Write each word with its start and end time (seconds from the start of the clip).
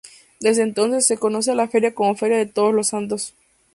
Desde 0.39 0.63
entonces, 0.63 1.05
se 1.05 1.19
conoce 1.19 1.51
a 1.51 1.53
la 1.53 1.67
feria 1.67 1.93
como 1.93 2.15
Feria 2.15 2.39
de 2.39 2.47
Todos 2.47 2.73
los 2.73 2.87
Santos. 2.87 3.35